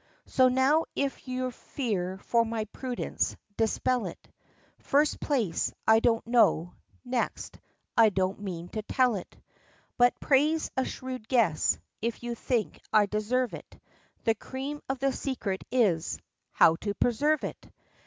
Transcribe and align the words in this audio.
So 0.25 0.47
now 0.47 0.85
if 0.95 1.27
you've 1.27 1.53
fear 1.53 2.17
for 2.17 2.43
my 2.43 2.65
prudence, 2.65 3.35
dispel 3.55 4.07
it; 4.07 4.29
First 4.79 5.19
place, 5.19 5.71
I 5.87 5.99
don't 5.99 6.25
know 6.25 6.73
next, 7.05 7.59
I 7.95 8.09
don't 8.09 8.39
mean 8.39 8.69
to 8.69 8.81
tell 8.81 9.13
it 9.13 9.37
But 9.99 10.19
praise 10.19 10.71
a 10.75 10.85
shrewd 10.85 11.27
guess, 11.27 11.77
if 12.01 12.23
you 12.23 12.33
think 12.33 12.79
I 12.91 13.05
deserve 13.05 13.53
it, 13.53 13.79
The 14.23 14.33
cream 14.33 14.81
of 14.89 14.97
the 14.97 15.13
secret 15.13 15.63
is 15.71 16.17
how 16.49 16.77
to 16.77 16.95
preserve 16.95 17.43
it! 17.43 17.69